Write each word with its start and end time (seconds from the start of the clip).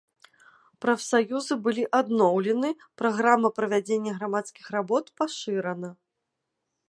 Прафсаюзы 0.83 1.57
былі 1.67 1.83
адноўлены, 1.99 2.69
праграма 3.03 3.49
правядзення 3.59 4.11
грамадскіх 4.21 4.65
работ 4.79 5.05
пашырана. 5.21 5.89